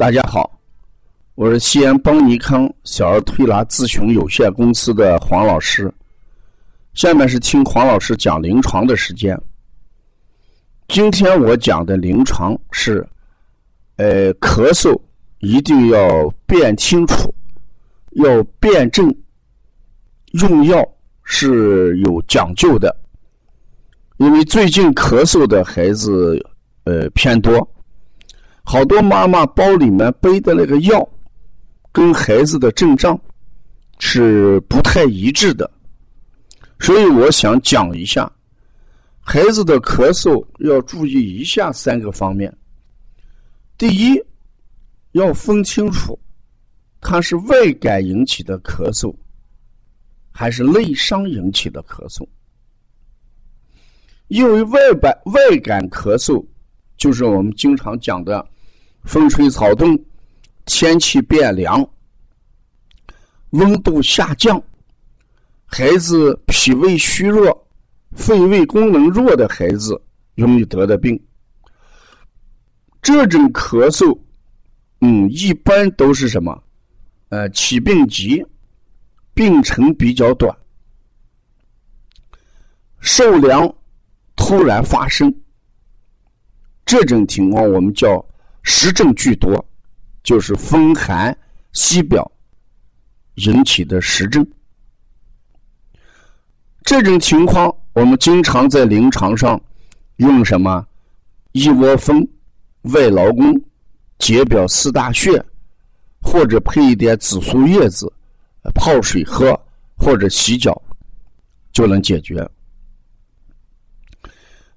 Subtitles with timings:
[0.00, 0.58] 大家好，
[1.34, 5.92] 我是西安邦尼康小儿推拿咨询有限公司的黄老师。
[6.94, 9.38] 下面是听黄老师讲临床的时间。
[10.88, 13.06] 今天我讲的临床是，
[13.96, 14.98] 呃，咳嗽
[15.40, 17.30] 一定要辨清楚，
[18.12, 19.14] 要辨证，
[20.30, 20.82] 用药
[21.24, 22.96] 是有讲究的。
[24.16, 26.42] 因为最近咳嗽的孩子，
[26.84, 27.70] 呃，偏多。
[28.64, 31.08] 好多妈妈包里面背的那个药，
[31.90, 33.18] 跟孩子的症状
[33.98, 35.70] 是不太一致的，
[36.78, 38.30] 所以我想讲一下，
[39.20, 42.54] 孩子的咳嗽要注意以下三个方面。
[43.76, 44.22] 第一，
[45.12, 46.18] 要分清楚，
[47.00, 49.14] 它是外感引起的咳嗽，
[50.30, 52.26] 还是内伤引起的咳嗽。
[54.28, 56.44] 因为外感外感咳嗽，
[57.00, 58.46] 就是我们经常讲的。
[59.04, 59.98] 风吹草动，
[60.66, 61.88] 天气变凉，
[63.52, 64.62] 温度下降，
[65.64, 67.66] 孩子脾胃虚弱、
[68.12, 69.98] 肺胃功能弱的孩子
[70.34, 71.18] 容易得的病。
[73.00, 74.16] 这种咳嗽，
[75.00, 76.62] 嗯，一般都是什么？
[77.30, 78.44] 呃，起病急，
[79.32, 80.54] 病程比较短，
[83.00, 83.74] 受凉
[84.36, 85.34] 突然发生。
[86.90, 88.24] 这种情况我们叫。
[88.62, 89.64] 实症居多，
[90.22, 91.34] 就是风寒
[91.72, 92.30] 西表
[93.36, 94.46] 引起的实症。
[96.82, 99.58] 这种情况，我们经常在临床上
[100.16, 100.86] 用什么？
[101.52, 102.26] 一窝蜂、
[102.82, 103.58] 外劳宫、
[104.18, 105.42] 解表四大穴，
[106.20, 108.12] 或者配一点紫苏叶子
[108.74, 109.58] 泡水喝，
[109.96, 110.80] 或者洗脚
[111.72, 112.46] 就能解决。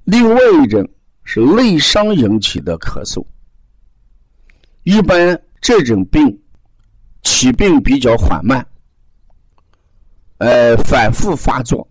[0.05, 0.87] 另外一种
[1.23, 3.25] 是内伤引起的咳嗽。
[4.83, 6.41] 一般这种病
[7.21, 8.65] 起病比较缓慢，
[10.39, 11.87] 呃，反复发作。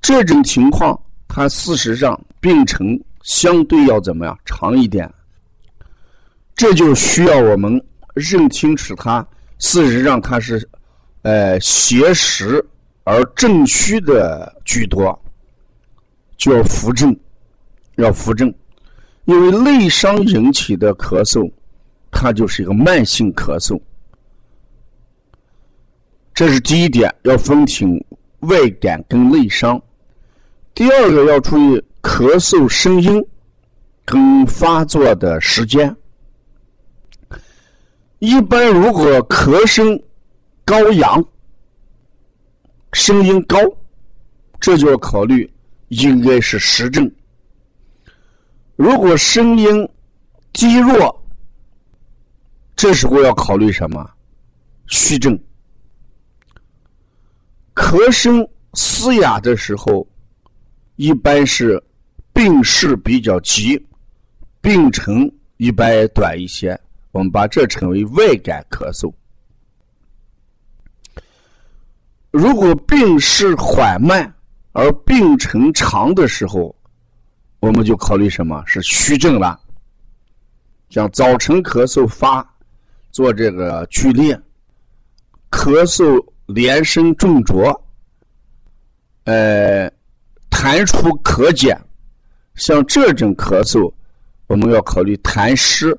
[0.00, 5.12] 这种情况，它事实上病程相对要怎么样长一点？
[6.54, 7.80] 这就需要我们
[8.14, 9.26] 认清楚它，
[9.58, 10.68] 事实上它是
[11.22, 12.64] 呃邪实
[13.04, 15.16] 而正虚的居多，
[16.36, 17.16] 就要扶正，
[17.96, 18.52] 要扶正。
[19.24, 21.50] 因为内伤引起的咳嗽，
[22.10, 23.80] 它就是一个慢性咳嗽。
[26.32, 28.02] 这是第一点，要分清
[28.40, 29.80] 外感跟内伤。
[30.74, 33.26] 第二个要注意咳嗽声音
[34.04, 35.96] 跟发作的时间。
[38.18, 40.00] 一般如果咳声
[40.64, 41.24] 高扬，
[42.92, 43.58] 声音高，
[44.60, 45.50] 这就要考虑
[45.88, 47.10] 应该是实症。
[48.76, 49.88] 如果声音
[50.52, 51.24] 低弱，
[52.74, 54.10] 这时候要考虑什么？
[54.86, 55.38] 虚症。
[57.74, 60.06] 咳声嘶哑的时候，
[60.96, 61.82] 一般是
[62.32, 63.82] 病势比较急，
[64.60, 66.78] 病程一般短一些。
[67.12, 69.12] 我们把这称为外感咳嗽。
[72.30, 74.34] 如果病势缓慢
[74.76, 76.76] 而病程长的时候，
[77.60, 78.62] 我们就考虑什么？
[78.66, 79.58] 是虚症了，
[80.90, 82.46] 像早晨咳嗽发，
[83.10, 84.38] 做这个剧烈，
[85.50, 87.72] 咳嗽连声重浊，
[89.24, 89.90] 呃，
[90.50, 91.74] 痰出咳减，
[92.54, 93.90] 像这种咳嗽，
[94.46, 95.98] 我们要考虑痰湿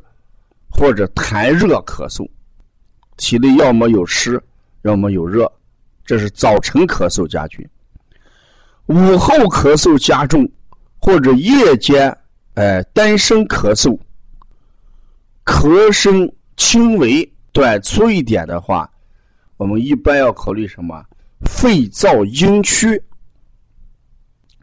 [0.70, 2.30] 或者痰热咳嗽，
[3.18, 4.40] 体内要么有湿，
[4.84, 5.52] 要么有热，
[6.06, 7.68] 这是早晨咳嗽加剧，
[8.88, 10.50] 午后咳嗽加重。
[11.00, 12.18] 或者夜间，
[12.56, 13.98] 哎，单声咳嗽，
[15.46, 17.24] 咳声轻微、
[17.54, 18.90] 短促一点的话，
[19.58, 21.06] 我们一般要考虑什么？
[21.46, 23.02] 肺燥阴虚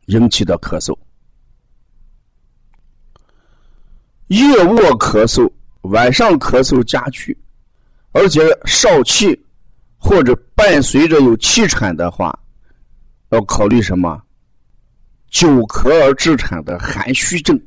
[0.06, 0.94] 引起的咳嗽。
[4.26, 5.48] 夜卧咳嗽，
[5.82, 7.38] 晚上咳嗽加剧，
[8.10, 9.40] 而且少气
[9.96, 12.36] 或者伴随着有气喘的话，
[13.34, 14.22] 要考虑什么？
[15.30, 17.60] 久咳而致产的寒虚症，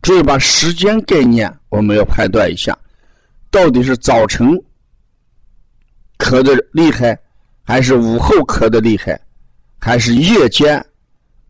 [0.00, 2.76] 注意把时间概念我们要判断一下，
[3.50, 4.48] 到底是早晨
[6.16, 7.18] 咳的厉害，
[7.62, 9.20] 还是午后咳的厉害，
[9.78, 10.82] 还是夜间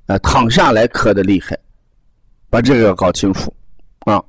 [0.06, 1.56] 呃躺下来咳的厉害，
[2.50, 3.54] 把这个搞清楚
[4.00, 4.20] 啊。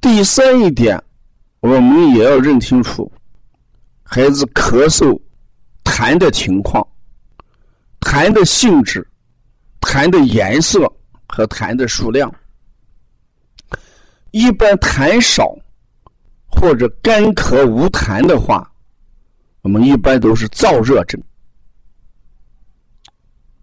[0.00, 1.00] 第三一点，
[1.60, 3.10] 我们也要认清楚
[4.02, 5.16] 孩子咳嗽
[5.88, 6.86] 痰的情况。
[7.98, 9.06] 痰的性质、
[9.80, 10.80] 痰的颜色
[11.26, 12.32] 和痰的数量，
[14.30, 15.52] 一般痰少
[16.46, 18.70] 或者干咳无痰的话，
[19.62, 21.20] 我们一般都是燥热症。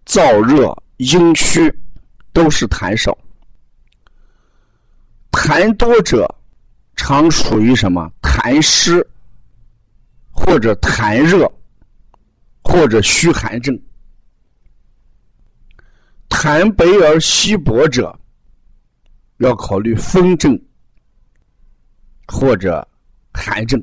[0.04, 1.72] 燥热、阴虚
[2.32, 3.16] 都是痰少，
[5.32, 6.32] 痰多者
[6.94, 8.12] 常属于什么？
[8.20, 9.04] 痰湿
[10.30, 11.50] 或者痰热
[12.68, 13.80] 或者虚寒症。
[16.28, 18.18] 痰白而稀薄者，
[19.36, 20.60] 要考虑风症
[22.26, 22.86] 或者
[23.32, 23.80] 寒症。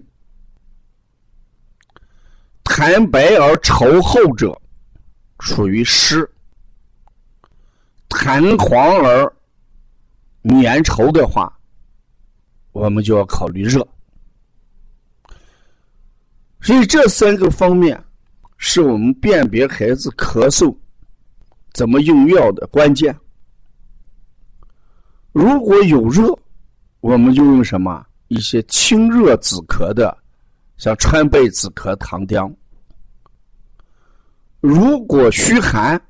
[2.65, 4.59] 痰白而稠厚者。
[5.39, 6.29] 属于湿，
[8.07, 9.35] 痰黄而
[10.43, 11.51] 粘稠的话，
[12.71, 13.85] 我们就要考虑热。
[16.61, 18.01] 所以这三个方面
[18.65, 20.73] 是我们辨别孩子咳嗽
[21.73, 23.13] 怎么用药的关键。
[25.33, 26.33] 如果有热，
[27.01, 30.17] 我们就用什么一些清热止咳的，
[30.77, 32.49] 像川贝止咳糖浆。
[34.61, 36.01] 如果虚寒，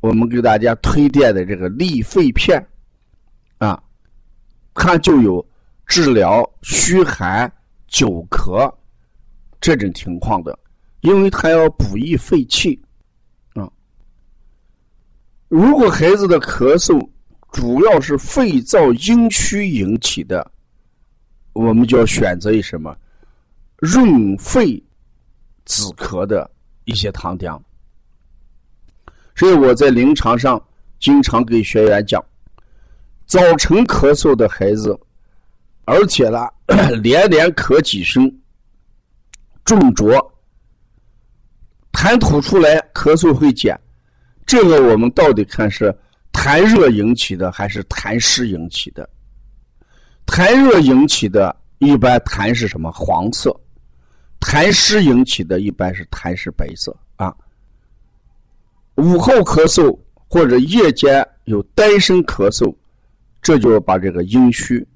[0.00, 2.66] 我们给大家推荐的这个利肺片，
[3.58, 3.80] 啊，
[4.72, 5.46] 它就有
[5.86, 7.52] 治疗虚寒、
[7.86, 8.74] 久咳
[9.60, 10.58] 这种情况的，
[11.04, 12.78] 因为它要补益肺气，
[13.54, 13.70] 啊。
[15.48, 17.08] 如果孩子的咳嗽
[17.52, 20.50] 主要是肺燥阴虚引起的，
[21.52, 22.94] 我们就要选择一什么
[23.78, 24.82] 润肺
[25.64, 26.50] 止咳的。
[26.86, 27.58] 一些糖浆，
[29.34, 30.62] 所以我在临床上
[31.00, 32.22] 经常给学员讲：
[33.24, 34.94] 早晨咳嗽的孩子，
[35.86, 36.46] 而且呢
[37.02, 38.30] 连连咳几声，
[39.64, 40.33] 重浊，
[41.94, 43.78] 痰吐出来，咳嗽会减。
[44.44, 45.96] 这个我们到底看是
[46.32, 49.08] 痰热引起的还是痰湿引起的？
[50.26, 52.90] 痰热引起的，一般痰是什么？
[52.92, 53.58] 黄色。
[54.40, 57.34] 痰湿引起的一般是痰是白色啊。
[58.96, 59.96] 午后咳嗽
[60.28, 62.74] 或者夜间有单声咳嗽，
[63.40, 64.86] 这就要把这个阴虚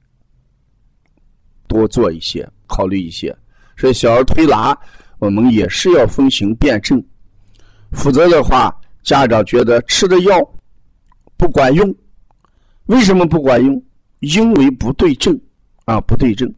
[1.67, 3.35] 多做一些，考虑一些。
[3.77, 4.77] 所以小儿推拿
[5.19, 7.03] 我们也是要分型辨证，
[7.93, 10.39] 否则的话，家长觉得吃的药
[11.37, 11.95] 不管用。
[12.87, 13.83] 为什么不管用？
[14.21, 15.39] 因为不对症
[15.85, 16.53] 啊，不对症。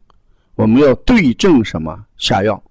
[0.54, 2.62] 我们要对症什么下药。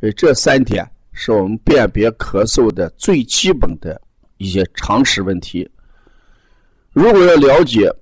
[0.00, 4.00] 所以这三点是我们辨别咳嗽的最基本的
[4.36, 5.68] 一些常识问题。
[6.92, 7.92] 如果要了解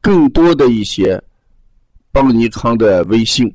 [0.00, 1.20] 更多的一些
[2.10, 3.52] 邦尼康的微信，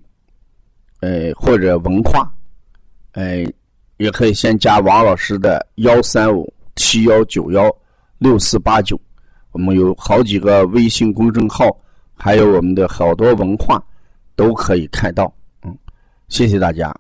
[1.01, 2.33] 呃或者文化，
[3.13, 3.45] 哎，
[3.97, 7.73] 也可以先加王老师的幺三五七幺九幺
[8.17, 8.99] 六四八九，
[9.51, 11.65] 我们有好几个微信公众号，
[12.15, 13.83] 还有我们的好多文化
[14.35, 15.31] 都可以看到。
[15.63, 15.77] 嗯，
[16.27, 16.93] 谢谢大家。